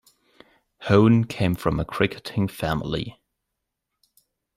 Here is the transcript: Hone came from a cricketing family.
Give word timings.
Hone 0.79 1.25
came 1.25 1.53
from 1.53 1.79
a 1.79 1.85
cricketing 1.85 2.47
family. 2.47 3.21